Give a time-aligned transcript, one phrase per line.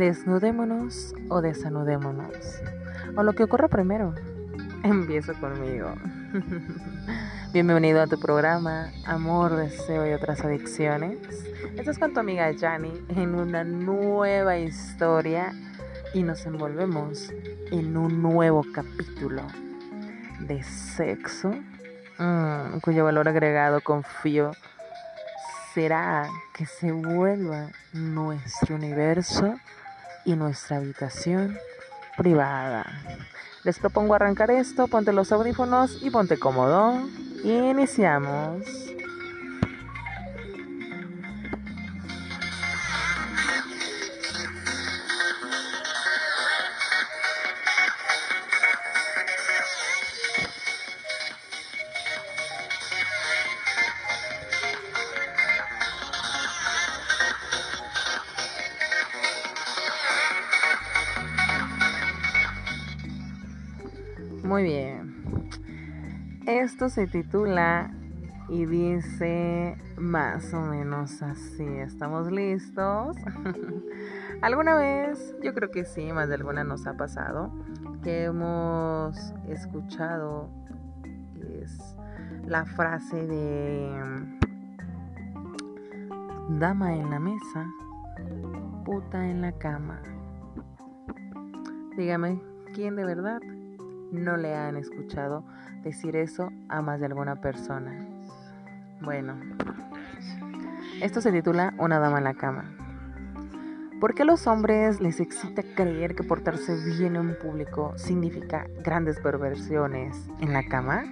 [0.00, 2.34] Desnudémonos o desanudémonos.
[3.16, 4.14] O lo que ocurra primero.
[4.82, 5.94] Empiezo conmigo.
[7.52, 11.18] Bienvenido a tu programa Amor, Deseo y otras adicciones.
[11.76, 15.52] Estás con tu amiga Jani en una nueva historia
[16.14, 17.30] y nos envolvemos
[17.70, 19.42] en un nuevo capítulo
[20.40, 21.50] de sexo
[22.16, 24.52] mm, cuyo valor agregado confío
[25.74, 29.56] será que se vuelva nuestro universo
[30.30, 31.58] y nuestra habitación
[32.16, 32.86] privada.
[33.64, 37.00] Les propongo arrancar esto, ponte los audífonos y ponte cómodo.
[37.44, 38.64] Iniciamos.
[64.44, 65.48] Muy bien.
[66.46, 67.92] Esto se titula
[68.48, 71.64] y dice más o menos así.
[71.64, 73.16] ¿Estamos listos?
[74.42, 75.34] ¿Alguna vez?
[75.42, 77.52] Yo creo que sí, más de alguna nos ha pasado
[78.02, 80.48] que hemos escuchado
[81.62, 81.94] es
[82.46, 83.90] la frase de
[86.58, 87.66] dama en la mesa,
[88.84, 90.00] puta en la cama.
[91.96, 92.40] Dígame,
[92.74, 93.40] ¿quién de verdad
[94.12, 95.44] no le han escuchado
[95.82, 98.06] decir eso a más de alguna persona.
[99.00, 99.34] Bueno,
[101.00, 102.64] esto se titula Una dama en la cama.
[104.00, 109.20] ¿Por qué a los hombres les excita creer que portarse bien en público significa grandes
[109.20, 111.04] perversiones en la cama?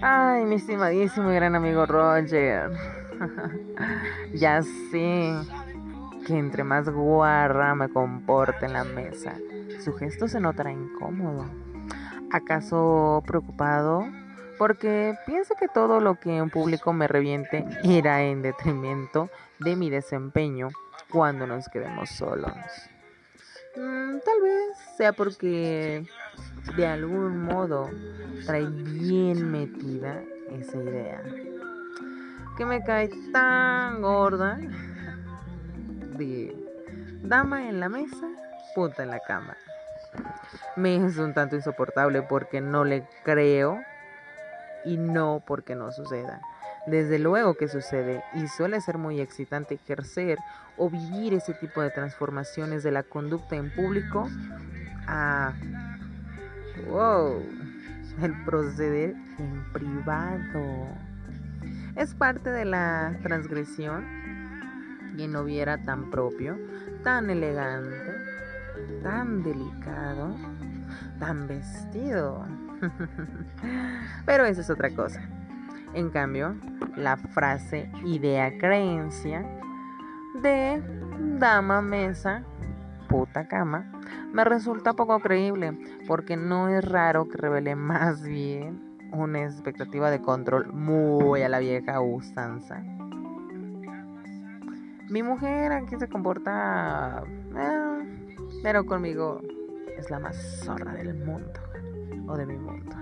[0.00, 2.70] Ay, mi estimadísimo y gran amigo Roger.
[4.34, 5.34] ya sé
[6.24, 9.34] que entre más guarra me comporte en la mesa,
[9.80, 11.46] su gesto se notará incómodo.
[12.32, 14.06] ¿Acaso preocupado?
[14.58, 19.90] Porque piensa que todo lo que en público me reviente irá en detrimento de mi
[19.90, 20.68] desempeño
[21.10, 22.52] cuando nos quedemos solos.
[23.76, 26.04] Mm, tal vez sea porque
[26.76, 27.88] de algún modo
[28.44, 31.22] trae bien metida esa idea.
[32.56, 34.58] Que me cae tan gorda
[37.22, 38.26] dama en la mesa,
[38.74, 39.56] puta en la cama.
[40.76, 43.80] Me es un tanto insoportable porque no le creo
[44.84, 46.40] y no porque no suceda.
[46.86, 50.38] Desde luego que sucede y suele ser muy excitante ejercer
[50.76, 54.28] o vivir ese tipo de transformaciones de la conducta en público
[55.06, 55.52] a,
[56.88, 57.42] wow,
[58.22, 60.88] el proceder en privado.
[61.96, 64.06] Es parte de la transgresión
[65.18, 66.56] y no viera tan propio,
[67.02, 68.14] tan elegante,
[69.02, 70.34] tan delicado,
[71.18, 72.46] tan vestido.
[74.26, 75.20] Pero eso es otra cosa.
[75.94, 76.54] En cambio,
[76.96, 79.44] la frase idea creencia
[80.42, 80.82] de
[81.38, 82.44] dama mesa,
[83.08, 83.90] puta cama,
[84.32, 90.20] me resulta poco creíble porque no es raro que revele más bien una expectativa de
[90.20, 92.82] control muy a la vieja usanza.
[95.08, 97.24] Mi mujer aquí se comporta
[97.56, 97.87] eh,
[98.62, 99.40] pero conmigo
[99.96, 101.60] es la más zorra del mundo
[102.26, 102.96] o de mi mundo.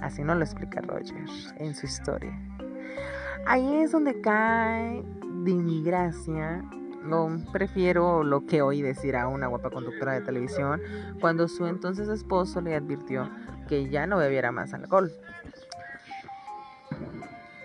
[0.00, 1.24] Así no lo explica Roger
[1.56, 2.38] en su historia.
[3.46, 5.02] Ahí es donde cae
[5.42, 6.62] de mi gracia.
[7.02, 10.80] No prefiero lo que oí decir a una guapa conductora de televisión
[11.20, 13.30] cuando su entonces esposo le advirtió
[13.68, 15.10] que ya no bebiera más alcohol.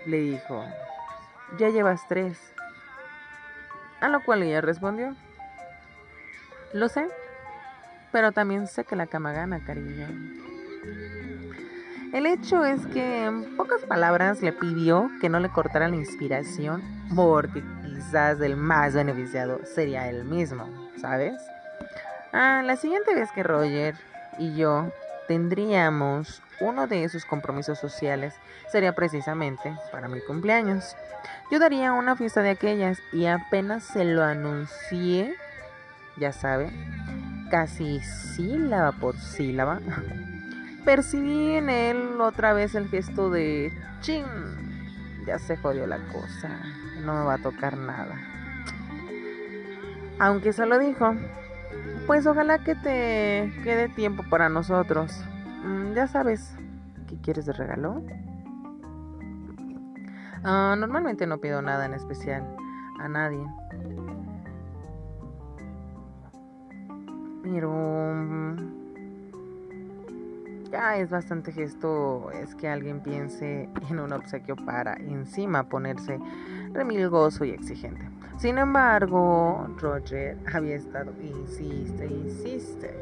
[0.06, 0.64] Le dijo,
[1.58, 2.38] ya llevas tres.
[4.00, 5.14] A lo cual ella respondió,
[6.74, 7.06] lo sé,
[8.10, 10.08] pero también sé que la cama gana, cariño.
[12.12, 16.82] El hecho es que en pocas palabras le pidió que no le cortara la inspiración
[17.14, 20.68] porque quizás el más beneficiado sería él mismo,
[21.00, 21.34] ¿sabes?
[22.32, 23.94] Ah, la siguiente vez que Roger
[24.38, 24.92] y yo
[25.28, 28.34] tendríamos uno de esos compromisos sociales
[28.70, 30.96] sería precisamente para mi cumpleaños.
[31.52, 35.36] Yo daría una fiesta de aquellas y apenas se lo anuncié
[36.16, 36.70] ya sabe,
[37.50, 39.80] casi sílaba por sílaba,
[40.84, 44.24] percibí en él otra vez el gesto de ching,
[45.26, 46.50] ya se jodió la cosa,
[47.04, 48.16] no me va a tocar nada.
[50.18, 51.14] Aunque se lo dijo,
[52.06, 55.24] pues ojalá que te quede tiempo para nosotros.
[55.64, 56.54] Mm, ya sabes,
[57.08, 58.02] ¿qué quieres de regalo?
[60.44, 62.44] Ah, normalmente no pido nada en especial
[63.00, 63.44] a nadie.
[67.44, 68.56] Pero mm,
[70.72, 76.18] ya es bastante gesto es que alguien piense en un obsequio para encima ponerse
[76.72, 78.08] remilgoso y exigente.
[78.38, 82.92] Sin embargo, Roger había estado insiste, insiste.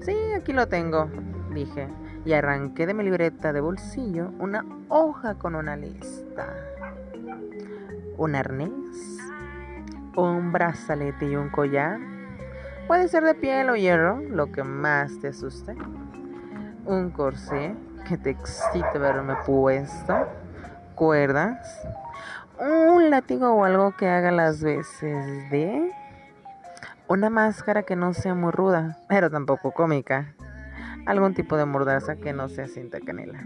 [0.00, 1.10] Sí, aquí lo tengo,
[1.52, 1.88] dije,
[2.24, 6.46] y arranqué de mi libreta de bolsillo una hoja con una lista.
[8.16, 9.18] Un arnés,
[10.16, 12.00] un brazalete y un collar.
[12.90, 15.76] Puede ser de piel o hierro, lo que más te asuste.
[16.84, 17.72] Un corsé
[18.08, 20.26] que te excite verme puesto.
[20.96, 21.86] Cuerdas.
[22.58, 25.92] Un látigo o algo que haga las veces de
[27.06, 30.34] una máscara que no sea muy ruda, pero tampoco cómica.
[31.06, 33.38] Algún tipo de mordaza que no sea cinta canela.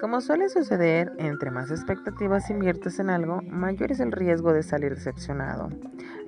[0.00, 4.96] Como suele suceder, entre más expectativas inviertes en algo, mayor es el riesgo de salir
[4.96, 5.68] decepcionado.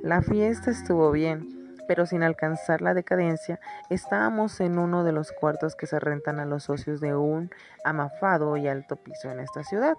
[0.04, 1.59] La fiesta estuvo bien,
[1.90, 3.58] pero sin alcanzar la decadencia,
[3.88, 7.50] estábamos en uno de los cuartos que se rentan a los socios de un
[7.84, 9.96] amafado y alto piso en esta ciudad.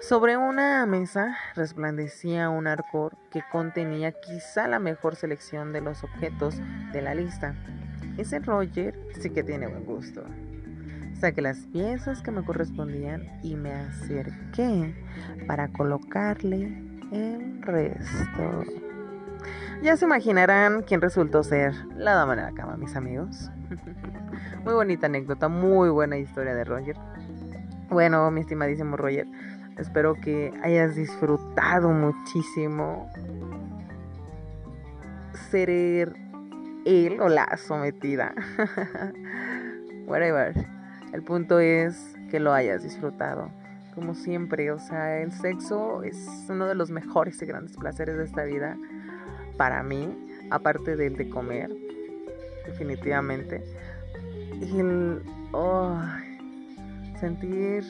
[0.00, 6.54] Sobre una mesa resplandecía un arcor que contenía quizá la mejor selección de los objetos
[6.90, 7.54] de la lista.
[8.16, 10.24] Ese Roger sí que tiene buen gusto.
[11.20, 14.94] Saqué las piezas que me correspondían y me acerqué
[15.46, 16.82] para colocarle
[17.12, 18.87] el resto.
[19.82, 23.50] Ya se imaginarán quién resultó ser la dama de la cama, mis amigos.
[24.64, 26.96] muy bonita anécdota, muy buena historia de Roger.
[27.88, 29.26] Bueno, mi estimadísimo Roger,
[29.78, 33.08] Espero que hayas disfrutado muchísimo
[35.50, 35.70] ser
[36.84, 38.34] él o la sometida.
[40.06, 40.52] Whatever.
[41.12, 43.52] El punto es que lo hayas disfrutado.
[43.94, 48.24] Como siempre, o sea, el sexo es uno de los mejores y grandes placeres de
[48.24, 48.76] esta vida
[49.58, 50.08] para mí,
[50.50, 51.70] aparte del de comer,
[52.64, 53.62] definitivamente.
[54.62, 55.22] Y el
[55.52, 56.00] oh,
[57.20, 57.84] sentir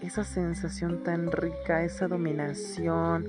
[0.00, 3.26] esa sensación tan rica, esa dominación,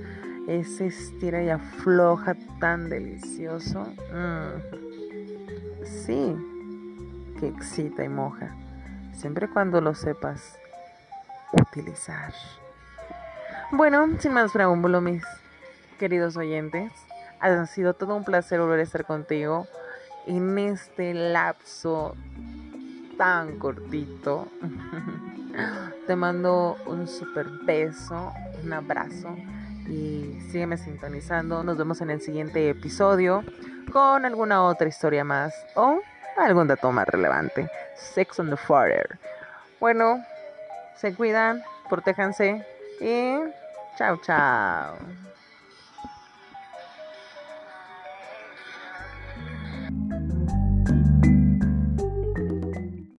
[0.48, 3.88] ese estira y afloja tan delicioso.
[4.14, 5.86] Mm.
[5.86, 6.36] Sí,
[7.40, 8.56] que excita y moja,
[9.14, 10.60] siempre cuando lo sepas
[11.54, 12.34] utilizar.
[13.72, 15.24] Bueno, sin más preámbulo, mis
[15.98, 16.92] queridos oyentes,
[17.40, 19.68] ha sido todo un placer volver a estar contigo
[20.28, 22.16] en este lapso
[23.18, 24.48] tan cortito.
[26.08, 28.32] Te mando un super beso,
[28.64, 29.36] un abrazo
[29.88, 31.64] y sígueme sintonizando.
[31.64, 33.44] Nos vemos en el siguiente episodio
[33.92, 36.00] con alguna otra historia más o
[36.38, 37.70] algún dato más relevante.
[37.96, 39.20] Sex on the Fire.
[39.80, 40.24] Bueno,
[40.96, 42.66] se cuidan, protéjanse
[43.02, 43.40] y
[43.98, 45.29] chao, chao.